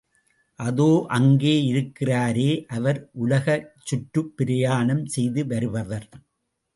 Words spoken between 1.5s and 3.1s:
இருக்கிறாரே, அவர்